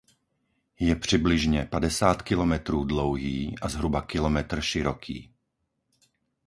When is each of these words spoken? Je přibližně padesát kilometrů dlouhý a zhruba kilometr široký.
Je 0.79 0.95
přibližně 0.95 1.65
padesát 1.65 2.21
kilometrů 2.21 2.83
dlouhý 2.85 3.55
a 3.61 3.69
zhruba 3.69 4.01
kilometr 4.01 4.61
široký. 4.61 5.31